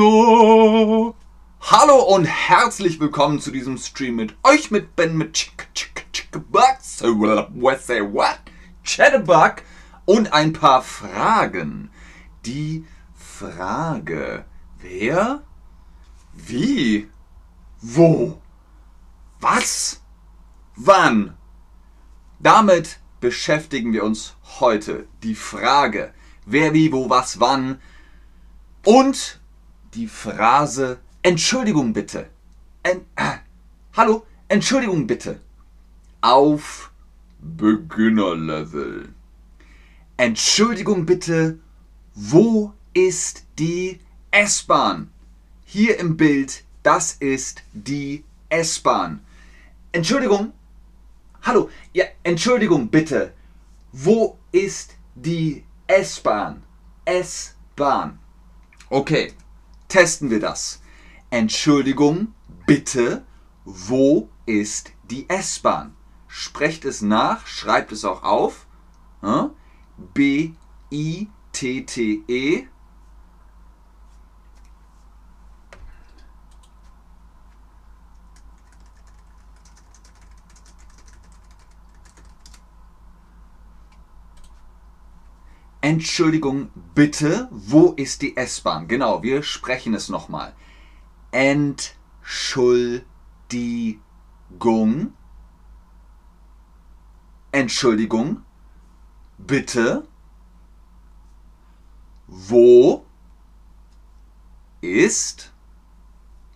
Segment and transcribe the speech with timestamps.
[0.00, 1.14] No.
[1.60, 6.30] Hallo und herzlich willkommen zu diesem Stream mit euch, mit Ben, mit Chick, Chick, Chick,
[6.50, 8.38] Bugs, what say what,
[8.82, 9.56] Chatterbug
[10.06, 11.90] und ein paar Fragen.
[12.46, 14.46] Die Frage,
[14.78, 15.42] wer,
[16.32, 17.10] wie,
[17.82, 18.40] wo,
[19.38, 20.00] was,
[20.76, 21.36] wann.
[22.38, 25.08] Damit beschäftigen wir uns heute.
[25.22, 26.14] Die Frage,
[26.46, 27.82] wer, wie, wo, was, wann
[28.86, 29.39] und
[29.94, 32.28] die Phrase Entschuldigung bitte.
[32.82, 33.38] En äh,
[33.96, 35.40] hallo, Entschuldigung bitte.
[36.20, 36.90] Auf
[37.40, 39.08] Beginnerlevel.
[40.16, 41.58] Entschuldigung bitte,
[42.14, 45.10] wo ist die S-Bahn?
[45.64, 49.20] Hier im Bild, das ist die S-Bahn.
[49.92, 50.52] Entschuldigung,
[51.42, 53.32] hallo, ja, Entschuldigung bitte,
[53.92, 56.62] wo ist die S-Bahn?
[57.04, 58.18] S-Bahn.
[58.90, 59.32] Okay,
[59.90, 60.80] testen wir das.
[61.28, 62.34] Entschuldigung,
[62.66, 63.24] bitte,
[63.64, 65.94] wo ist die S-Bahn?
[66.26, 68.66] Sprecht es nach, schreibt es auch auf.
[70.14, 70.90] B-I-T-T-E.
[85.82, 88.86] Entschuldigung, bitte, wo ist die S-Bahn?
[88.86, 90.54] Genau, wir sprechen es nochmal.
[91.32, 93.04] Entschuldigung.
[97.52, 98.42] Entschuldigung,
[99.38, 100.06] bitte,
[102.28, 103.04] wo
[104.80, 105.52] ist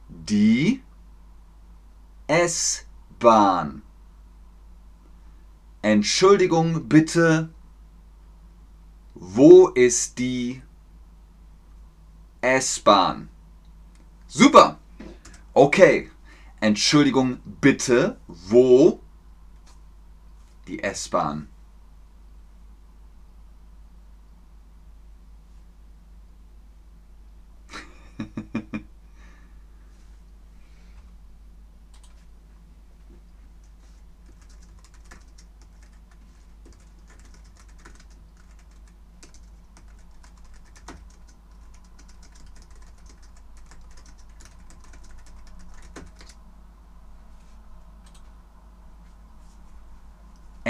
[0.08, 0.82] die
[2.26, 3.82] S-Bahn?
[5.82, 7.52] Entschuldigung, bitte,
[9.14, 10.62] wo ist die
[12.40, 13.28] S-Bahn?
[14.26, 14.78] Super.
[15.52, 16.10] Okay.
[16.60, 18.18] Entschuldigung, bitte.
[18.26, 19.00] Wo?
[20.66, 21.48] Die S-Bahn.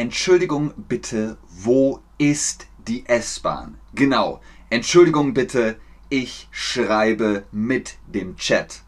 [0.04, 3.78] Entschuldigung bitte, wo ist die S-Bahn?
[3.94, 4.42] Genau.
[4.69, 8.82] Entschuldigung bitte, ich schreibe mit dem Chat.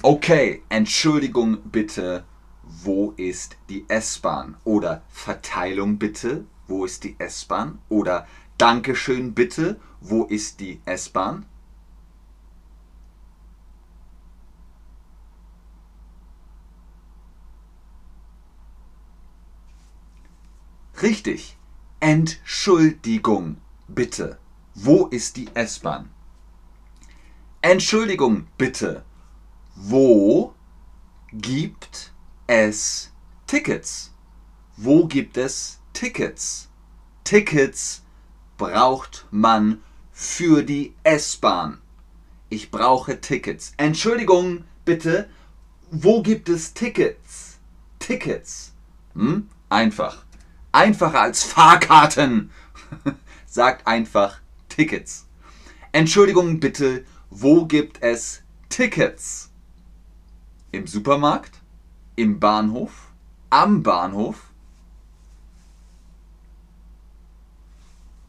[0.00, 2.22] Okay, Entschuldigung bitte,
[2.62, 4.56] wo ist die S-Bahn?
[4.62, 7.80] Oder Verteilung bitte, wo ist die S-Bahn?
[7.88, 11.46] Oder Dankeschön bitte, wo ist die S-Bahn?
[21.04, 21.58] Richtig.
[22.00, 24.38] Entschuldigung, bitte.
[24.74, 26.08] Wo ist die S-Bahn?
[27.60, 29.04] Entschuldigung, bitte.
[29.74, 30.54] Wo
[31.30, 32.14] gibt
[32.46, 33.12] es
[33.46, 34.14] Tickets?
[34.78, 36.70] Wo gibt es Tickets?
[37.22, 38.02] Tickets
[38.56, 41.82] braucht man für die S-Bahn.
[42.48, 43.74] Ich brauche Tickets.
[43.76, 45.28] Entschuldigung, bitte.
[45.90, 47.58] Wo gibt es Tickets?
[47.98, 48.72] Tickets.
[49.12, 49.50] Hm?
[49.68, 50.24] Einfach
[50.74, 52.50] einfacher als Fahrkarten.
[53.46, 55.26] Sagt einfach Tickets.
[55.92, 59.50] Entschuldigung bitte, wo gibt es Tickets?
[60.72, 61.60] Im Supermarkt?
[62.16, 63.12] Im Bahnhof?
[63.50, 64.50] Am Bahnhof?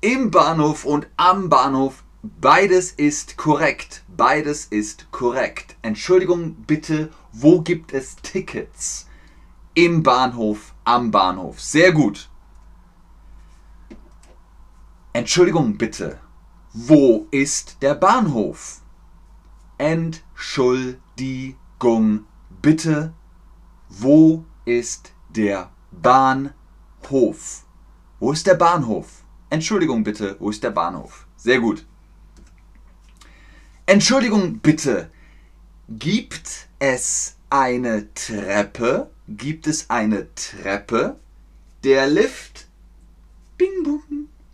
[0.01, 4.03] Im Bahnhof und am Bahnhof, beides ist korrekt.
[4.07, 5.75] Beides ist korrekt.
[5.81, 9.07] Entschuldigung bitte, wo gibt es Tickets?
[9.73, 11.59] Im Bahnhof, am Bahnhof.
[11.59, 12.29] Sehr gut.
[15.15, 16.19] Entschuldigung bitte,
[16.73, 18.81] wo ist der Bahnhof?
[19.77, 20.99] Entschuldigung
[22.61, 23.13] bitte,
[23.87, 27.63] wo ist der Bahnhof?
[28.19, 29.23] Wo ist der Bahnhof?
[29.49, 31.25] Entschuldigung bitte, wo ist der Bahnhof?
[31.37, 31.85] Sehr gut.
[33.85, 35.09] Entschuldigung bitte,
[35.87, 39.09] gibt es eine Treppe?
[39.29, 41.17] Gibt es eine Treppe?
[41.85, 42.67] Der Lift?
[43.57, 44.03] Bing bong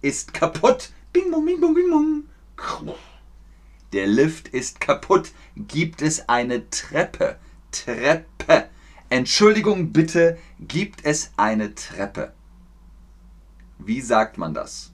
[0.01, 0.91] ist kaputt.
[1.13, 2.95] Bing bong, bing bong, bing bong.
[3.93, 5.31] Der Lift ist kaputt.
[5.55, 7.37] Gibt es eine Treppe?
[7.71, 8.69] Treppe.
[9.09, 12.33] Entschuldigung bitte, gibt es eine Treppe?
[13.77, 14.93] Wie sagt man das?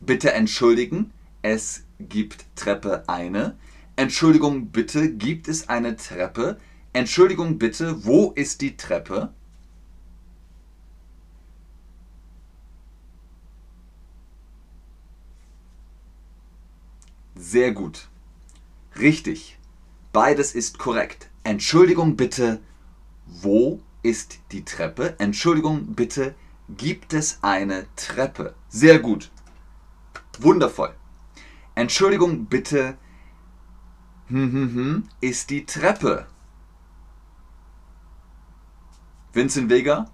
[0.00, 1.12] Bitte entschuldigen,
[1.42, 3.56] es gibt Treppe eine.
[3.96, 6.60] Entschuldigung bitte, gibt es eine Treppe?
[6.92, 9.32] Entschuldigung bitte, wo ist die Treppe?
[17.50, 18.06] Sehr gut.
[18.96, 19.58] Richtig.
[20.12, 21.30] Beides ist korrekt.
[21.42, 22.60] Entschuldigung bitte,
[23.26, 25.18] wo ist die Treppe?
[25.18, 26.36] Entschuldigung bitte,
[26.68, 28.54] gibt es eine Treppe?
[28.68, 29.32] Sehr gut.
[30.38, 30.94] Wundervoll.
[31.74, 32.96] Entschuldigung bitte,
[34.28, 36.28] hm, hm, hm, ist die Treppe?
[39.32, 40.08] Vincent Vega?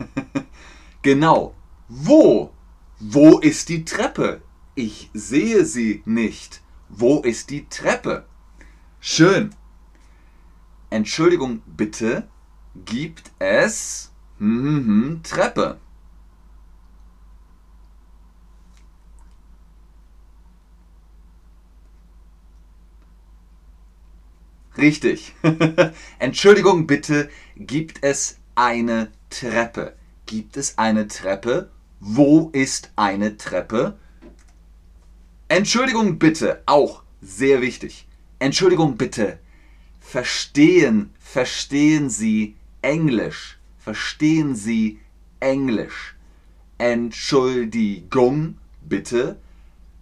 [1.02, 1.54] genau.
[1.88, 2.52] Wo?
[3.02, 4.42] Wo ist die Treppe?
[4.74, 6.60] Ich sehe sie nicht.
[6.90, 8.26] Wo ist die Treppe?
[9.00, 9.54] Schön.
[10.90, 12.28] Entschuldigung bitte,
[12.84, 15.80] gibt es hm, hm, hm, Treppe?
[24.76, 25.34] Richtig.
[26.18, 29.96] Entschuldigung bitte, gibt es eine Treppe?
[30.26, 31.70] Gibt es eine Treppe?
[32.00, 33.98] Wo ist eine Treppe?
[35.48, 38.08] Entschuldigung bitte, auch sehr wichtig.
[38.38, 39.38] Entschuldigung bitte,
[40.00, 43.58] verstehen, verstehen Sie Englisch?
[43.78, 44.98] Verstehen Sie
[45.40, 46.16] Englisch?
[46.78, 48.56] Entschuldigung
[48.88, 49.36] bitte,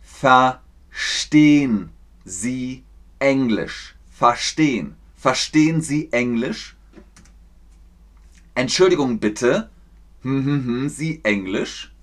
[0.01, 1.91] verstehen
[2.25, 2.85] Sie
[3.19, 3.97] Englisch?
[4.11, 4.95] Verstehen.
[5.17, 6.77] Verstehen Sie Englisch?
[8.55, 9.69] Entschuldigung bitte,
[10.23, 11.95] hm, Sie Englisch?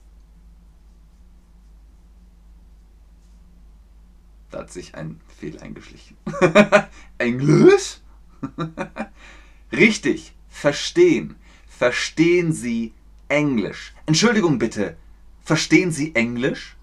[4.51, 6.17] Da hat sich ein Fehl eingeschlichen.
[7.17, 7.99] Englisch?
[9.71, 11.35] Richtig, verstehen.
[11.67, 12.93] Verstehen Sie
[13.27, 13.93] Englisch?
[14.05, 14.95] Entschuldigung bitte,
[15.41, 16.77] verstehen Sie Englisch?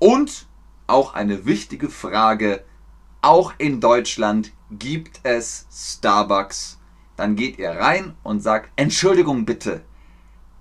[0.00, 0.48] Und
[0.86, 2.64] auch eine wichtige Frage,
[3.22, 6.78] auch in Deutschland gibt es Starbucks.
[7.16, 9.82] Dann geht ihr rein und sagt, Entschuldigung bitte,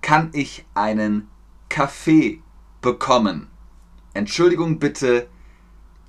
[0.02, 1.30] kann ich einen
[1.70, 2.42] Kaffee
[2.82, 3.48] bekommen?
[4.14, 5.28] Entschuldigung bitte,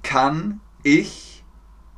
[0.03, 1.43] kann ich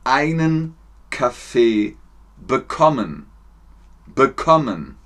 [0.05, 0.77] einen
[1.11, 1.97] Kaffee
[2.37, 3.27] bekommen?
[4.15, 4.97] Bekommen.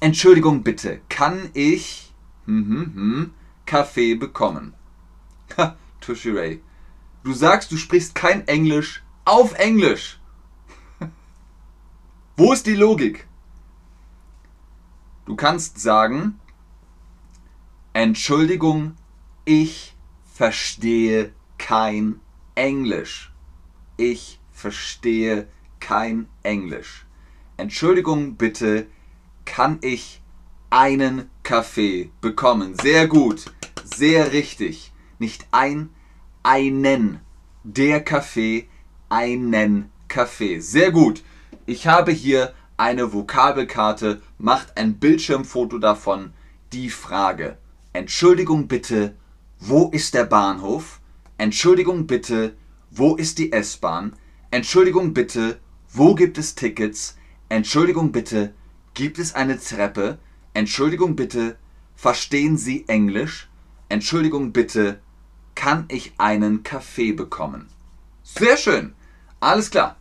[0.00, 2.12] Entschuldigung bitte, kann ich
[2.46, 3.34] hm, hm, hm,
[3.66, 4.74] Kaffee bekommen?
[5.56, 6.62] Ha, Tushy Ray.
[7.22, 10.19] Du sagst, du sprichst kein Englisch auf Englisch.
[12.40, 13.26] Wo ist die Logik?
[15.26, 16.40] Du kannst sagen,
[17.92, 18.96] Entschuldigung,
[19.44, 19.94] ich
[20.24, 22.18] verstehe kein
[22.54, 23.30] Englisch.
[23.98, 25.48] Ich verstehe
[25.80, 27.04] kein Englisch.
[27.58, 28.86] Entschuldigung bitte,
[29.44, 30.22] kann ich
[30.70, 32.74] einen Kaffee bekommen?
[32.74, 33.52] Sehr gut,
[33.84, 34.94] sehr richtig.
[35.18, 35.90] Nicht ein,
[36.42, 37.20] einen.
[37.64, 38.66] Der Kaffee,
[39.10, 40.60] einen Kaffee.
[40.60, 41.22] Sehr gut.
[41.70, 46.32] Ich habe hier eine Vokabelkarte, macht ein Bildschirmfoto davon.
[46.72, 47.58] Die Frage.
[47.92, 49.14] Entschuldigung bitte,
[49.60, 51.00] wo ist der Bahnhof?
[51.38, 52.56] Entschuldigung bitte,
[52.90, 54.16] wo ist die S-Bahn?
[54.50, 55.60] Entschuldigung bitte,
[55.92, 57.16] wo gibt es Tickets?
[57.48, 58.52] Entschuldigung bitte,
[58.94, 60.18] gibt es eine Treppe?
[60.54, 61.56] Entschuldigung bitte,
[61.94, 63.48] verstehen Sie Englisch?
[63.88, 64.98] Entschuldigung bitte,
[65.54, 67.68] kann ich einen Kaffee bekommen?
[68.24, 68.92] Sehr schön.
[69.38, 69.94] Alles klar.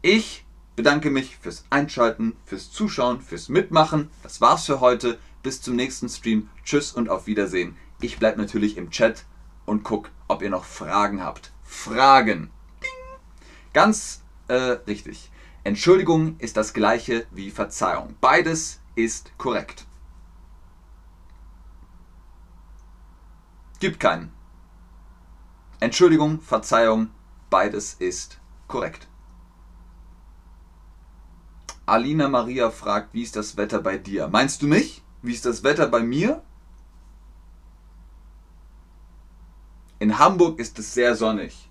[0.00, 0.44] Ich
[0.78, 4.10] bedanke mich fürs Einschalten, fürs Zuschauen, fürs Mitmachen.
[4.22, 5.18] Das war's für heute.
[5.42, 6.50] Bis zum nächsten Stream.
[6.62, 7.76] Tschüss und auf Wiedersehen.
[8.00, 9.24] Ich bleibe natürlich im Chat
[9.66, 11.50] und guck, ob ihr noch Fragen habt.
[11.64, 12.50] Fragen.
[12.80, 12.90] Ding.
[13.72, 14.54] Ganz äh,
[14.86, 15.32] richtig.
[15.64, 18.14] Entschuldigung ist das gleiche wie Verzeihung.
[18.20, 19.84] Beides ist korrekt.
[23.80, 24.32] Gibt keinen.
[25.80, 27.10] Entschuldigung, Verzeihung,
[27.50, 29.08] beides ist korrekt.
[31.88, 34.28] Alina Maria fragt, wie ist das Wetter bei dir?
[34.28, 35.02] Meinst du mich?
[35.22, 36.42] Wie ist das Wetter bei mir?
[39.98, 41.70] In Hamburg ist es sehr sonnig.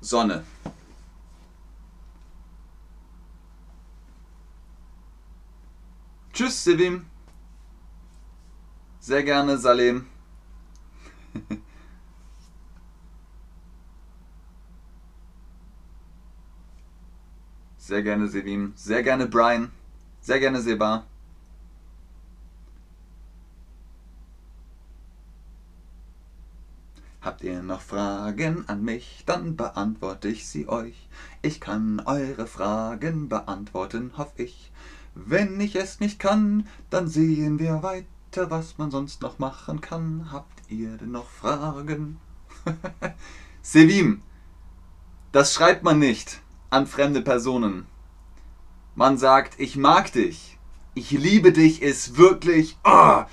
[0.00, 0.44] Sonne.
[6.32, 7.06] Tschüss, Sivim.
[9.00, 10.06] Sehr gerne, Salem.
[17.86, 18.72] Sehr gerne Sevim.
[18.74, 19.70] Sehr gerne Brian.
[20.20, 21.06] Sehr gerne Seba.
[27.20, 31.08] Habt ihr noch Fragen an mich, dann beantworte ich sie euch.
[31.42, 34.72] Ich kann eure Fragen beantworten, hoff ich.
[35.14, 38.50] Wenn ich es nicht kann, dann sehen wir weiter.
[38.50, 40.32] Was man sonst noch machen kann.
[40.32, 42.18] Habt ihr denn noch Fragen?
[43.62, 44.22] Sevim,
[45.30, 47.86] das schreibt man nicht an fremde Personen.
[48.94, 50.58] Man sagt, ich mag dich.
[50.94, 53.24] Ich liebe dich ist wirklich oh,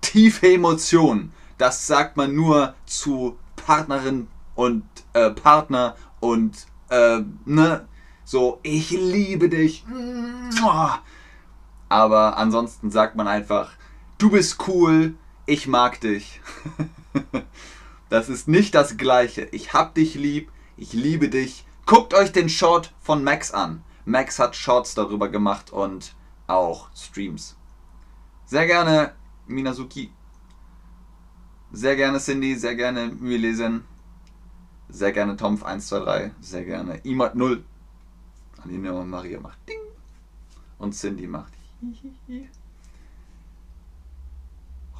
[0.00, 1.32] tiefe Emotion.
[1.58, 7.86] Das sagt man nur zu Partnerin und äh, Partner und äh, ne,
[8.24, 9.84] so, ich liebe dich.
[11.88, 13.70] Aber ansonsten sagt man einfach,
[14.18, 15.14] du bist cool,
[15.46, 16.40] ich mag dich.
[18.08, 19.48] Das ist nicht das gleiche.
[19.50, 21.64] Ich hab dich lieb, ich liebe dich.
[21.86, 23.84] Guckt euch den Short von Max an.
[24.04, 26.16] Max hat Shorts darüber gemacht und
[26.48, 27.56] auch Streams.
[28.44, 29.14] Sehr gerne
[29.46, 30.10] Minazuki.
[31.70, 33.84] Sehr gerne Cindy, sehr gerne Mühlesen.
[34.88, 37.64] Sehr gerne Tomf123, sehr gerne Imad 0.
[38.64, 39.78] Aline und Maria macht Ding.
[40.78, 42.48] Und Cindy macht Hihihi.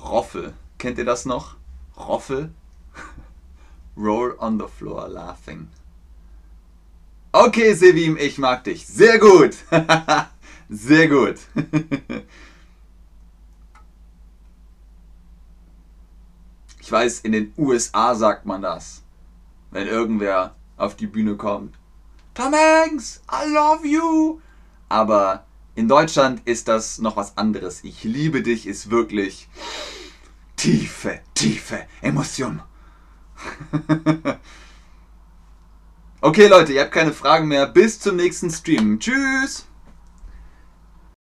[0.01, 0.55] Roffel.
[0.79, 1.57] Kennt ihr das noch?
[1.97, 2.55] Roffel?
[3.97, 5.69] Roll on the floor laughing.
[7.39, 8.87] Okay, Sevim, ich mag dich.
[8.87, 9.57] Sehr gut.
[10.71, 11.35] Sehr gut.
[16.81, 19.03] ich weiß, in den USA sagt man das.
[19.71, 21.75] Wenn irgendwer auf die Bühne kommt.
[22.33, 24.41] Tom Hanks, I love you.
[24.89, 27.85] Aber in Deutschland ist das noch was anderes.
[27.85, 29.47] Ich liebe dich ist wirklich
[30.57, 32.63] tiefe, tiefe Emotion.
[36.21, 37.67] okay Leute, ihr habt keine Fragen mehr.
[37.67, 38.99] Bis zum nächsten Stream.
[38.99, 39.67] Tschüss.